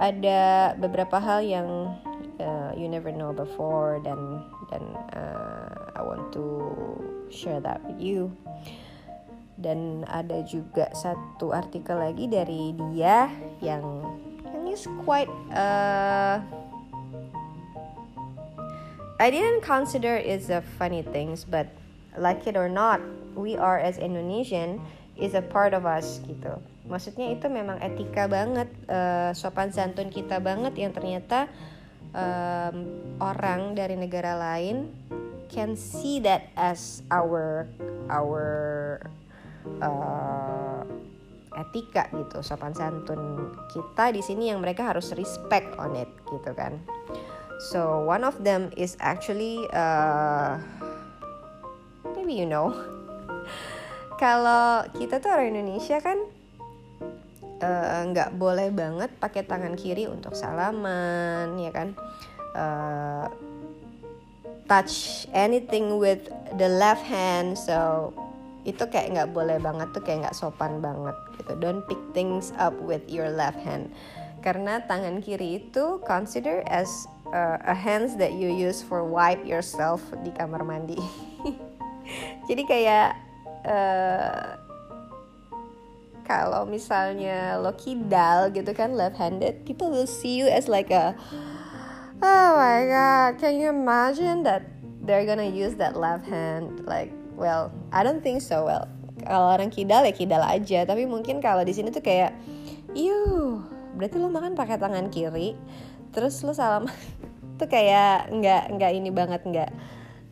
ada 0.00 0.72
beberapa 0.80 1.20
hal 1.20 1.44
yang 1.44 1.92
uh, 2.40 2.72
you 2.72 2.88
never 2.88 3.12
know 3.12 3.36
before 3.36 4.00
dan 4.00 4.16
dan 4.72 4.80
uh, 5.12 5.92
I 5.92 6.00
want 6.00 6.32
to 6.32 6.44
share 7.28 7.60
that 7.60 7.84
with 7.84 8.00
you 8.00 8.32
dan 9.58 10.02
ada 10.10 10.42
juga 10.42 10.90
satu 10.94 11.54
artikel 11.54 11.94
lagi 11.94 12.26
dari 12.26 12.74
dia 12.74 13.30
yang 13.62 13.84
yang 14.50 14.66
is 14.66 14.86
quite 15.06 15.30
uh, 15.54 16.42
I 19.22 19.30
didn't 19.30 19.62
consider 19.62 20.18
is 20.18 20.50
a 20.50 20.60
funny 20.74 21.06
things 21.06 21.46
but 21.46 21.70
like 22.18 22.50
it 22.50 22.58
or 22.58 22.66
not 22.66 22.98
we 23.38 23.54
are 23.54 23.78
as 23.78 23.98
Indonesian 23.98 24.82
is 25.14 25.34
a 25.34 25.42
part 25.42 25.74
of 25.74 25.86
us 25.86 26.18
gitu. 26.26 26.58
Maksudnya 26.90 27.30
itu 27.32 27.46
memang 27.46 27.78
etika 27.78 28.26
banget 28.26 28.66
uh, 28.90 29.30
sopan 29.30 29.70
santun 29.70 30.10
kita 30.10 30.42
banget 30.42 30.74
yang 30.74 30.90
ternyata 30.90 31.46
um, 32.12 32.76
orang 33.22 33.78
dari 33.78 33.94
negara 33.94 34.34
lain 34.34 34.90
can 35.50 35.78
see 35.78 36.18
that 36.18 36.50
as 36.58 37.02
our 37.14 37.70
our 38.10 38.42
uh, 39.82 40.82
etika 41.54 42.10
gitu 42.10 42.42
sopan 42.42 42.74
santun 42.74 43.54
kita 43.70 44.10
di 44.10 44.22
sini 44.22 44.50
yang 44.50 44.58
mereka 44.58 44.90
harus 44.90 45.14
respect 45.14 45.70
on 45.78 45.94
it 45.94 46.10
gitu 46.28 46.50
kan. 46.54 46.82
So 47.70 48.02
one 48.02 48.26
of 48.26 48.42
them 48.42 48.74
is 48.74 48.98
actually 48.98 49.62
uh, 49.70 50.58
maybe 52.14 52.34
you 52.34 52.48
know. 52.50 52.74
Kalau 54.22 54.86
kita 54.94 55.18
tuh 55.18 55.30
orang 55.30 55.54
Indonesia 55.54 55.98
kan 55.98 56.18
uh, 57.62 58.00
nggak 58.10 58.30
uh, 58.30 58.36
boleh 58.38 58.70
banget 58.70 59.10
pakai 59.18 59.46
tangan 59.46 59.74
kiri 59.78 60.10
untuk 60.10 60.34
salaman 60.34 61.54
ya 61.58 61.70
kan? 61.70 61.88
Uh, 62.54 63.26
touch 64.70 65.26
anything 65.34 65.98
with 66.00 66.30
the 66.56 66.68
left 66.70 67.04
hand 67.04 67.58
so 67.58 68.10
itu 68.64 68.80
kayak 68.88 69.12
nggak 69.12 69.30
boleh 69.36 69.60
banget 69.60 69.92
tuh 69.92 70.00
kayak 70.00 70.28
nggak 70.28 70.36
sopan 70.36 70.80
banget 70.80 71.16
gitu. 71.40 71.52
Don't 71.60 71.84
pick 71.84 72.00
things 72.16 72.50
up 72.56 72.72
with 72.80 73.04
your 73.06 73.28
left 73.28 73.60
hand. 73.60 73.92
Karena 74.40 74.80
tangan 74.84 75.24
kiri 75.24 75.60
itu 75.60 76.00
consider 76.04 76.64
as 76.68 76.88
uh, 77.32 77.60
a 77.64 77.76
hands 77.76 78.16
that 78.16 78.36
you 78.36 78.48
use 78.48 78.80
for 78.84 79.04
wipe 79.04 79.44
yourself 79.44 80.00
di 80.24 80.32
kamar 80.32 80.64
mandi. 80.64 81.00
Jadi 82.48 82.62
kayak 82.68 83.16
uh, 83.64 84.64
kalau 86.24 86.64
misalnya 86.64 87.60
lo 87.60 87.76
kidal 87.76 88.48
gitu 88.50 88.72
kan 88.72 88.96
left 88.96 89.20
handed 89.20 89.60
people 89.68 89.92
will 89.92 90.08
see 90.08 90.40
you 90.40 90.48
as 90.48 90.66
like 90.66 90.88
a 90.88 91.12
oh 92.24 92.50
my 92.56 92.80
god 92.88 93.36
can 93.36 93.60
you 93.60 93.68
imagine 93.68 94.40
that 94.40 94.64
they're 95.04 95.28
gonna 95.28 95.44
use 95.44 95.76
that 95.76 95.94
left 96.00 96.24
hand 96.24 96.80
like 96.88 97.12
well 97.34 97.70
I 97.90 98.02
don't 98.02 98.22
think 98.22 98.40
so 98.40 98.66
well 98.66 98.86
kalau 99.24 99.54
orang 99.54 99.72
kidal 99.72 100.04
ya 100.04 100.12
kidal 100.12 100.42
aja 100.44 100.84
tapi 100.84 101.08
mungkin 101.08 101.38
kalau 101.38 101.62
di 101.62 101.72
sini 101.72 101.94
tuh 101.94 102.04
kayak 102.04 102.34
yuh 102.92 103.62
berarti 103.94 104.16
lo 104.18 104.28
makan 104.28 104.58
pakai 104.58 104.76
tangan 104.76 105.08
kiri 105.08 105.54
terus 106.10 106.42
lo 106.42 106.52
salam 106.52 106.86
tuh 107.58 107.68
kayak 107.70 108.30
nggak 108.30 108.74
nggak 108.78 108.92
ini 108.94 109.10
banget 109.14 109.42
nggak 109.46 109.70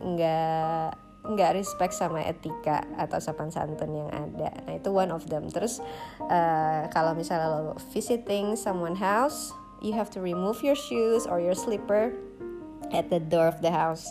nggak 0.03 0.91
nggak 1.23 1.55
respect 1.55 1.95
sama 1.95 2.27
etika 2.27 2.83
atau 2.99 3.23
sopan 3.23 3.47
santun 3.55 3.95
yang 3.95 4.11
ada. 4.11 4.51
Nah 4.67 4.75
itu 4.75 4.91
one 4.91 5.15
of 5.15 5.23
them. 5.31 5.47
Terus 5.47 5.79
uh, 6.19 6.91
kalau 6.91 7.15
misalnya 7.15 7.63
lo 7.63 7.79
visiting 7.95 8.59
someone 8.59 8.99
house, 8.99 9.55
you 9.79 9.95
have 9.95 10.11
to 10.11 10.19
remove 10.19 10.59
your 10.67 10.75
shoes 10.75 11.23
or 11.31 11.39
your 11.39 11.55
slipper 11.55 12.11
at 12.91 13.07
the 13.07 13.23
door 13.23 13.47
of 13.47 13.63
the 13.63 13.71
house 13.71 14.11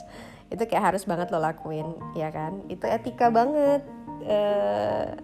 itu 0.51 0.63
kayak 0.67 0.93
harus 0.93 1.07
banget 1.07 1.31
lo 1.31 1.39
lakuin 1.39 1.95
ya 2.13 2.29
kan? 2.29 2.61
Itu 2.67 2.85
etika 2.85 3.31
banget 3.31 3.87
uh, 4.27 5.15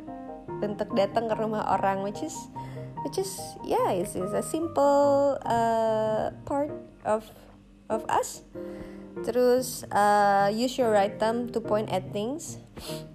untuk 0.63 0.95
datang 0.95 1.27
ke 1.27 1.35
rumah 1.35 1.67
orang 1.75 2.01
which 2.01 2.23
is 2.23 2.33
which 3.05 3.19
is 3.19 3.37
yeah 3.67 3.93
it's, 3.93 4.15
it's 4.15 4.33
a 4.33 4.41
simple 4.41 5.37
uh, 5.43 6.31
part 6.47 6.71
of 7.03 7.27
of 7.91 8.07
us. 8.07 8.47
Terus 9.25 9.83
uh, 9.89 10.47
use 10.53 10.77
your 10.77 10.93
right 10.93 11.13
thumb 11.19 11.49
to 11.51 11.59
point 11.59 11.89
at 11.89 12.05
things. 12.13 12.61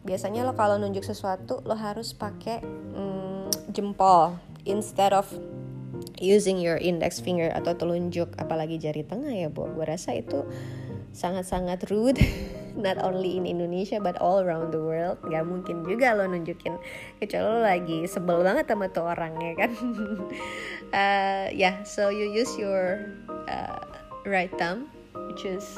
Biasanya 0.03 0.42
lo 0.44 0.53
kalau 0.53 0.77
nunjuk 0.77 1.07
sesuatu 1.07 1.62
lo 1.62 1.79
harus 1.79 2.12
pakai 2.12 2.61
um, 2.92 3.46
jempol 3.70 4.37
instead 4.66 5.14
of 5.14 5.31
using 6.18 6.59
your 6.59 6.79
index 6.79 7.18
finger 7.22 7.51
atau 7.55 7.75
telunjuk 7.75 8.31
apalagi 8.38 8.79
jari 8.79 9.03
tengah 9.07 9.31
ya 9.31 9.48
bu 9.51 9.70
gue 9.75 9.87
rasa 9.87 10.14
itu 10.18 10.42
sangat-sangat 11.12 11.88
rude. 11.92 12.18
Not 12.72 12.96
only 13.05 13.37
in 13.37 13.44
Indonesia 13.44 14.01
but 14.01 14.16
all 14.16 14.40
around 14.40 14.72
the 14.72 14.81
world. 14.81 15.20
Gak 15.29 15.44
mungkin 15.44 15.85
juga 15.85 16.16
lo 16.16 16.25
nunjukin 16.25 16.81
kecuali 17.20 17.44
lo 17.44 17.61
lagi 17.61 17.98
sebel 18.09 18.40
banget 18.40 18.64
sama 18.64 18.88
tuh 18.88 19.12
orangnya 19.12 19.53
kan? 19.61 19.70
Uh, 20.88 21.46
ya 21.53 21.61
yeah, 21.61 21.75
so 21.85 22.09
you 22.09 22.33
use 22.33 22.57
your 22.57 23.12
uh, 23.44 23.85
right 24.25 24.51
thumb 24.57 24.88
which 25.29 25.44
is 25.44 25.77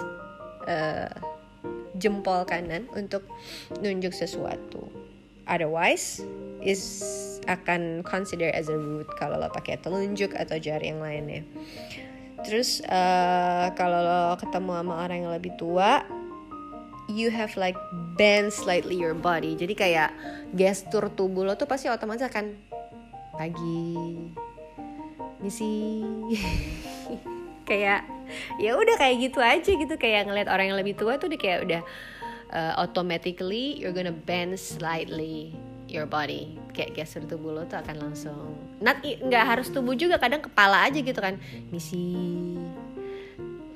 uh, 0.70 1.10
jempol 1.98 2.46
kanan 2.46 2.86
untuk 2.94 3.26
nunjuk 3.82 4.14
sesuatu. 4.14 4.86
Otherwise 5.50 6.22
is 6.64 6.80
akan 7.44 8.00
consider 8.06 8.48
as 8.54 8.72
a 8.72 8.78
rude 8.78 9.10
kalau 9.20 9.36
lo 9.36 9.52
pakai 9.52 9.76
telunjuk 9.82 10.32
atau 10.32 10.56
jari 10.56 10.88
yang 10.88 11.04
lainnya 11.04 11.44
terus 12.44 12.84
uh, 12.84 13.72
kalau 13.74 14.00
lo 14.04 14.22
ketemu 14.36 14.70
sama 14.84 14.94
orang 15.00 15.24
yang 15.24 15.32
lebih 15.32 15.56
tua 15.56 16.04
you 17.08 17.28
have 17.28 17.52
like 17.56 17.76
bend 18.16 18.52
slightly 18.52 18.96
your 18.96 19.16
body. 19.16 19.56
Jadi 19.56 19.74
kayak 19.76 20.10
gestur 20.56 21.12
tubuh 21.12 21.44
lo 21.44 21.56
tuh 21.56 21.68
pasti 21.68 21.90
otomatis 21.92 22.24
akan 22.24 22.56
pagi 23.36 24.16
misi. 25.40 26.00
Kayak 27.68 28.04
ya 28.60 28.76
udah 28.76 29.00
kayak 29.00 29.16
gitu 29.24 29.40
aja 29.40 29.72
gitu. 29.72 29.94
Kayak 29.96 30.28
ngeliat 30.28 30.52
orang 30.52 30.68
yang 30.68 30.76
lebih 30.76 31.00
tua 31.00 31.16
tuh 31.16 31.32
dia 31.32 31.40
kayak 31.40 31.58
udah 31.64 31.82
uh, 32.52 32.72
automatically 32.76 33.80
you're 33.80 33.96
gonna 33.96 34.12
bend 34.12 34.52
slightly 34.60 35.56
your 35.94 36.10
body 36.10 36.58
kayak 36.74 36.98
gestur 36.98 37.22
tubuh 37.30 37.54
lo 37.54 37.62
tuh 37.70 37.78
akan 37.78 38.10
langsung 38.10 38.58
not 38.82 38.98
nggak 39.00 39.44
harus 39.46 39.70
tubuh 39.70 39.94
juga 39.94 40.18
kadang 40.18 40.42
kepala 40.42 40.90
aja 40.90 40.98
gitu 40.98 41.20
kan 41.22 41.38
misi 41.70 42.10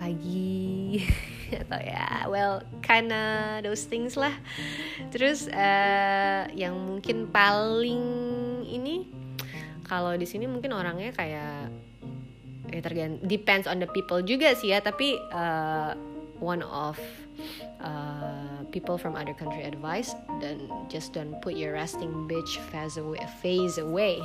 pagi 0.02 1.02
atau 1.62 1.80
ya 1.80 2.26
well 2.28 2.60
kinda 2.84 3.58
those 3.64 3.88
things 3.88 4.16
lah. 4.16 4.32
Terus 5.08 5.48
uh, 5.48 6.48
yang 6.52 6.76
mungkin 6.76 7.28
paling 7.28 8.04
ini 8.68 9.08
kalau 9.88 10.12
di 10.16 10.28
sini 10.28 10.44
mungkin 10.44 10.76
orangnya 10.76 11.12
kayak 11.16 11.72
ya 12.68 12.80
tergant 12.84 13.24
depends 13.24 13.64
on 13.64 13.80
the 13.80 13.88
people 13.96 14.20
juga 14.20 14.52
sih 14.52 14.76
ya 14.76 14.84
tapi 14.84 15.16
uh, 15.32 15.96
one 16.36 16.60
of 16.60 17.00
uh, 17.80 18.62
people 18.70 18.98
from 18.98 19.14
other 19.16 19.34
country 19.34 19.62
advice 19.64 20.14
dan 20.42 20.70
just 20.90 21.14
don't 21.14 21.38
put 21.40 21.54
your 21.54 21.74
resting 21.74 22.10
bitch 22.26 22.58
face 22.70 22.98
away, 22.98 23.22
face 23.40 23.78
away. 23.86 24.18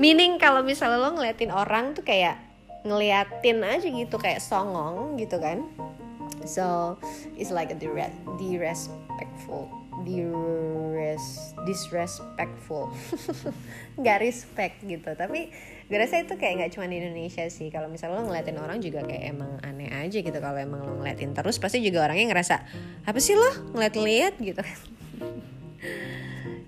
meaning 0.00 0.38
kalau 0.38 0.62
misalnya 0.62 0.98
lo 0.98 1.14
ngeliatin 1.14 1.50
orang 1.50 1.94
tuh 1.94 2.06
kayak 2.06 2.38
ngeliatin 2.84 3.64
aja 3.64 3.88
gitu 3.88 4.16
kayak 4.20 4.44
songong 4.44 5.16
gitu 5.16 5.40
kan 5.40 5.64
so 6.44 6.96
it's 7.40 7.48
like 7.48 7.72
a 7.72 7.78
direct 7.80 8.12
disrespectful 8.36 9.83
dires 10.02 11.54
disrespectful. 11.62 12.90
Nggak 14.00 14.18
respect 14.26 14.82
gitu. 14.82 15.14
Tapi 15.14 15.54
gue 15.84 15.98
rasa 16.00 16.18
itu 16.24 16.34
kayak 16.34 16.54
nggak 16.64 16.72
cuma 16.74 16.90
di 16.90 16.98
Indonesia 16.98 17.46
sih. 17.46 17.70
Kalau 17.70 17.86
misalnya 17.86 18.18
lo 18.18 18.26
ngeliatin 18.26 18.58
orang 18.58 18.82
juga 18.82 19.06
kayak 19.06 19.24
emang 19.30 19.62
aneh 19.62 19.92
aja 19.92 20.18
gitu. 20.18 20.34
Kalau 20.34 20.58
emang 20.58 20.82
lo 20.82 20.98
ngeliatin 20.98 21.30
terus 21.36 21.62
pasti 21.62 21.84
juga 21.84 22.08
orangnya 22.08 22.34
ngerasa 22.34 22.56
apa 23.06 23.18
sih 23.22 23.38
lo? 23.38 23.76
Ngeliat-ngeliat 23.76 24.34
gitu. 24.42 24.62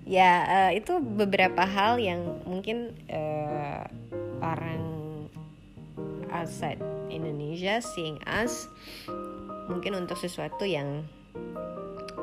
Ya 0.07 0.47
uh, 0.47 0.71
itu 0.71 1.03
beberapa 1.03 1.67
hal 1.67 1.99
yang 1.99 2.39
mungkin 2.47 2.95
uh, 3.11 3.83
orang 4.39 4.79
outside 6.31 6.79
Indonesia 7.11 7.83
seeing 7.83 8.15
us 8.23 8.71
mungkin 9.67 9.99
untuk 9.99 10.15
sesuatu 10.15 10.63
yang 10.63 11.03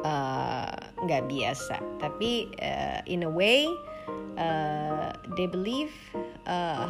nggak 0.05 1.23
uh, 1.25 1.29
biasa. 1.29 1.77
Tapi 2.01 2.53
uh, 2.61 3.01
in 3.09 3.25
a 3.25 3.31
way 3.31 3.65
uh, 4.37 5.17
they 5.37 5.49
believe 5.49 5.93
uh, 6.45 6.87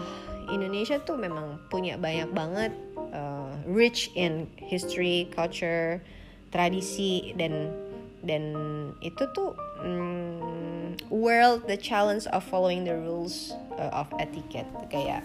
Indonesia 0.51 0.99
tuh 1.01 1.17
memang 1.17 1.63
punya 1.71 1.95
banyak 1.95 2.31
banget 2.35 2.73
uh, 3.15 3.55
rich 3.71 4.11
in 4.19 4.51
history 4.59 5.31
culture 5.33 6.03
tradisi 6.51 7.35
dan 7.39 7.71
dan 8.25 8.43
itu 9.05 9.29
tuh 9.37 9.53
um, 9.85 10.97
world 11.13 11.69
the 11.69 11.77
challenge 11.77 12.25
of 12.33 12.41
following 12.43 12.83
the 12.83 12.97
rules 12.97 13.53
uh, 13.77 13.93
of 13.93 14.09
etiquette. 14.19 14.69
Kayak 14.89 15.23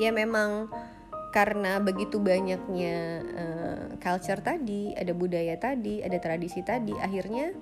ya 0.00 0.08
memang 0.08 0.72
karena 1.32 1.80
begitu 1.80 2.20
banyaknya 2.20 3.24
uh, 3.32 3.84
culture 3.96 4.44
tadi, 4.44 4.92
ada 4.92 5.16
budaya 5.16 5.56
tadi, 5.56 6.04
ada 6.04 6.20
tradisi 6.20 6.60
tadi, 6.60 6.92
akhirnya 7.00 7.56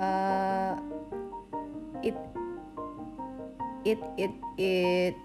uh, 0.00 0.74
it 2.00 2.16
it 3.84 4.00
it 4.16 4.34
it 4.56 5.16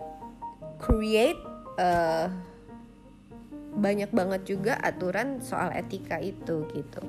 create 0.75 1.39
uh, 1.79 2.27
banyak 3.79 4.11
banget 4.11 4.41
juga 4.43 4.75
aturan 4.83 5.39
soal 5.39 5.71
etika 5.71 6.19
itu 6.19 6.67
gitu. 6.75 7.01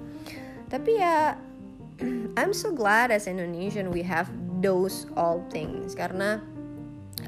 Tapi 0.71 1.03
ya 1.03 1.35
I'm 2.39 2.55
so 2.55 2.71
glad 2.71 3.11
as 3.11 3.27
Indonesian 3.27 3.91
we 3.91 4.07
have 4.07 4.31
those 4.63 5.11
all 5.19 5.43
things 5.51 5.99
karena 5.99 6.39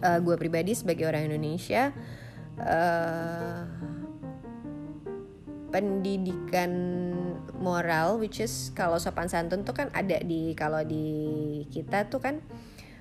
uh, 0.07 0.19
gue 0.23 0.39
pribadi 0.39 0.79
sebagai 0.79 1.11
orang 1.11 1.27
Indonesia 1.27 1.91
uh, 2.61 3.65
pendidikan 5.73 6.73
moral 7.57 8.21
which 8.21 8.45
is 8.45 8.75
kalau 8.77 9.01
sopan 9.01 9.31
santun 9.31 9.65
tuh 9.65 9.73
kan 9.73 9.89
ada 9.97 10.21
di 10.21 10.53
kalau 10.53 10.85
di 10.85 11.65
kita 11.73 12.13
tuh 12.13 12.21
kan 12.21 12.45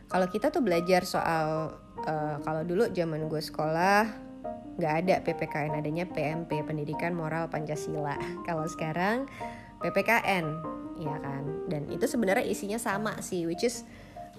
kalau 0.07 0.27
kita 0.31 0.51
tuh 0.51 0.63
belajar 0.63 1.03
soal 1.03 1.75
uh, 2.07 2.35
kalau 2.43 2.63
dulu 2.63 2.87
zaman 2.91 3.27
gue 3.27 3.41
sekolah 3.43 4.31
nggak 4.79 4.93
ada 5.05 5.15
PPKN 5.23 5.77
adanya 5.77 6.05
PMP 6.07 6.63
pendidikan 6.63 7.11
moral 7.11 7.51
Pancasila. 7.51 8.15
Kalau 8.47 8.65
sekarang 8.65 9.27
PPKN 9.83 10.45
ya 10.97 11.15
kan? 11.19 11.43
Dan 11.67 11.85
itu 11.91 12.07
sebenarnya 12.07 12.45
isinya 12.47 12.79
sama 12.79 13.19
sih 13.19 13.43
which 13.45 13.67
is 13.67 13.83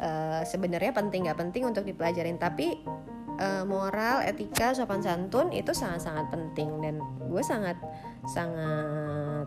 uh, 0.01 0.40
sebenarnya 0.42 0.90
penting 0.96 1.29
nggak 1.29 1.38
penting 1.38 1.62
untuk 1.68 1.85
dipelajarin. 1.85 2.40
Tapi 2.40 2.81
uh, 3.38 3.64
moral, 3.64 4.24
etika, 4.26 4.74
sopan 4.76 5.00
santun 5.00 5.52
itu 5.54 5.72
sangat-sangat 5.72 6.28
penting. 6.32 6.80
Dan 6.82 7.00
gue 7.28 7.42
sangat 7.44 7.78
sangat 8.28 9.46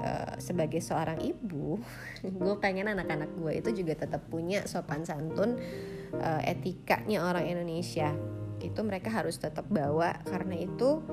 uh, 0.00 0.34
sebagai 0.38 0.80
seorang 0.80 1.20
ibu, 1.20 1.80
gue 2.42 2.54
pengen 2.62 2.92
anak-anak 2.92 3.30
gue 3.36 3.52
itu 3.60 3.82
juga 3.82 4.06
tetap 4.06 4.24
punya 4.28 4.64
sopan 4.64 5.02
santun, 5.04 5.58
uh, 6.16 6.42
etikanya 6.44 7.24
orang 7.26 7.46
Indonesia. 7.48 8.14
Itu 8.62 8.80
mereka 8.86 9.12
harus 9.12 9.36
tetap 9.36 9.68
bawa 9.68 10.16
karena 10.24 10.56
itu 10.56 11.04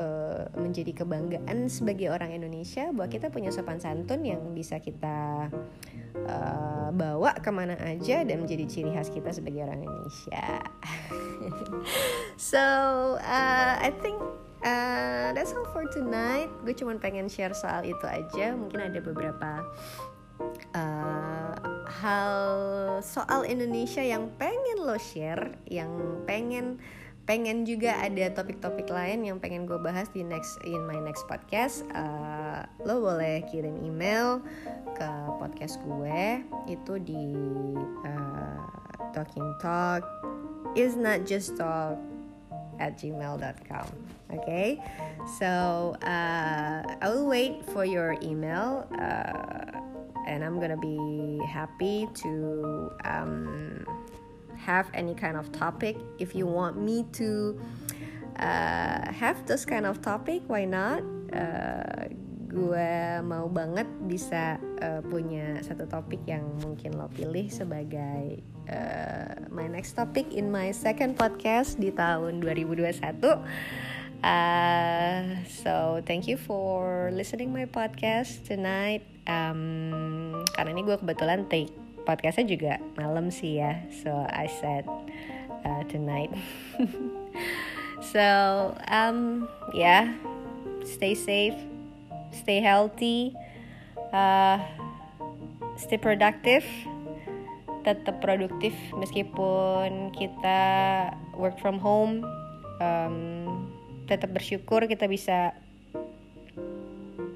uh, 0.00 0.48
menjadi 0.56 1.04
kebanggaan 1.04 1.68
sebagai 1.68 2.08
orang 2.08 2.32
Indonesia 2.32 2.88
bahwa 2.90 3.12
kita 3.12 3.28
punya 3.28 3.52
sopan 3.52 3.76
santun 3.78 4.24
yang 4.24 4.40
bisa 4.56 4.80
kita 4.80 5.46
uh, 6.24 6.88
bawa 6.90 7.36
ke 7.38 7.50
mana 7.52 7.76
aja 7.84 8.24
dan 8.24 8.42
menjadi 8.42 8.64
ciri 8.66 8.90
khas 8.96 9.12
kita 9.12 9.30
sebagai 9.30 9.68
orang 9.68 9.84
Indonesia. 9.84 10.64
so 12.50 12.64
uh, 13.20 13.74
I 13.76 13.92
think 14.00 14.16
uh, 14.64 15.36
that's 15.36 15.52
all 15.52 15.68
for 15.70 15.84
tonight. 15.92 16.48
Gue 16.64 16.72
cuma 16.72 16.96
pengen 16.96 17.28
share 17.28 17.52
soal 17.52 17.84
itu 17.84 18.04
aja. 18.08 18.56
Mungkin 18.56 18.80
ada 18.80 18.98
beberapa 19.04 19.62
uh, 20.74 21.52
hal 22.00 22.40
soal 23.04 23.44
Indonesia 23.44 24.00
yang 24.00 24.32
pengen 24.40 24.80
lo 24.80 24.96
share, 24.96 25.60
yang 25.68 25.90
pengen 26.24 26.80
pengen 27.28 27.62
juga 27.68 27.94
ada 28.00 28.32
topik-topik 28.32 28.90
lain 28.90 29.22
yang 29.22 29.38
pengen 29.38 29.64
gue 29.68 29.78
bahas 29.78 30.10
di 30.10 30.26
next 30.26 30.58
in 30.66 30.82
my 30.88 30.98
next 31.00 31.24
podcast 31.30 31.86
uh, 31.94 32.66
lo 32.82 33.00
boleh 33.00 33.44
kirim 33.48 33.76
email 33.84 34.42
ke 34.96 35.10
podcast 35.38 35.78
gue. 35.84 36.42
Itu 36.66 36.98
di 37.00 37.36
uh, 38.04 38.58
talking 39.16 39.46
talk 39.62 40.04
is 40.78 40.94
not 40.94 41.26
just 41.26 41.58
talk 41.58 41.98
at 42.80 42.96
gmail.com 42.96 43.86
okay? 44.32 44.78
So 45.38 45.94
uh, 46.02 46.82
i 46.86 47.06
will 47.08 47.26
wait 47.26 47.64
for 47.70 47.84
your 47.84 48.16
email 48.22 48.86
uh, 48.98 49.78
and 50.26 50.44
i'm 50.44 50.60
gonna 50.60 50.80
be 50.80 51.40
happy 51.46 52.08
to 52.24 52.90
um, 53.04 53.84
have 54.62 54.88
any 54.94 55.14
kind 55.14 55.36
of 55.36 55.50
topic. 55.52 55.96
If 56.18 56.34
you 56.34 56.46
want 56.46 56.76
me 56.76 57.04
to 57.16 57.60
uh, 58.38 59.12
have 59.12 59.46
this 59.46 59.64
kind 59.64 59.86
of 59.86 60.00
topic 60.00 60.42
why 60.46 60.64
not? 60.64 61.02
Uh, 61.30 62.10
gue 62.50 63.22
mau 63.22 63.46
banget 63.46 63.86
bisa 64.10 64.58
uh, 64.82 64.98
punya 65.06 65.62
satu 65.62 65.86
topik 65.86 66.18
yang 66.26 66.42
mungkin 66.58 66.98
lo 66.98 67.06
pilih 67.06 67.46
sebagai 67.46 68.42
uh, 68.66 69.46
my 69.54 69.70
next 69.70 69.94
topic 69.94 70.26
in 70.34 70.50
my 70.50 70.74
second 70.74 71.14
podcast 71.14 71.78
di 71.78 71.94
tahun 71.94 72.42
2021 72.42 73.06
uh, 74.20 75.20
so 75.46 76.02
thank 76.04 76.28
you 76.28 76.36
for 76.36 77.08
listening 77.12 77.52
my 77.52 77.64
podcast 77.64 78.44
tonight. 78.44 79.04
Um, 79.30 80.42
karena 80.56 80.74
ini 80.74 80.82
gue 80.82 80.96
kebetulan 80.98 81.46
take 81.46 81.70
podcastnya 82.10 82.50
juga 82.50 82.72
malam 82.98 83.30
sih 83.30 83.62
ya. 83.62 83.86
So 84.02 84.10
I 84.10 84.50
said 84.50 84.90
uh, 85.62 85.86
tonight. 85.86 86.34
So 88.00 88.72
um 88.88 89.44
yeah. 89.76 90.16
Stay 90.88 91.12
safe. 91.12 91.54
Stay 92.32 92.64
healthy. 92.64 93.36
Uh, 94.08 94.56
stay 95.76 96.00
productive. 96.00 96.64
Tetap 97.84 98.24
produktif 98.24 98.72
meskipun 98.96 100.16
kita 100.16 100.60
work 101.36 101.60
from 101.60 101.76
home. 101.76 102.24
Um, 102.80 103.68
tetap 104.08 104.32
bersyukur 104.32 104.88
kita 104.88 105.04
bisa 105.04 105.52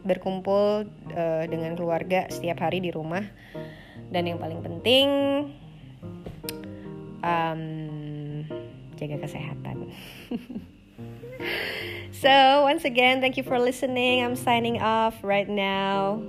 berkumpul 0.04 0.88
uh, 1.12 1.44
dengan 1.44 1.76
keluarga 1.76 2.28
setiap 2.32 2.64
hari 2.64 2.80
di 2.80 2.88
rumah 2.88 3.24
dan 4.14 4.30
yang 4.30 4.38
paling 4.38 4.62
penting 4.62 5.08
um, 7.26 7.62
jaga 8.94 9.18
kesehatan. 9.26 9.90
So 12.24 12.64
once 12.64 12.86
again 12.88 13.20
thank 13.20 13.36
you 13.36 13.44
for 13.44 13.60
listening. 13.60 14.24
I'm 14.24 14.32
signing 14.32 14.80
off 14.80 15.12
right 15.20 15.44
now 15.44 16.22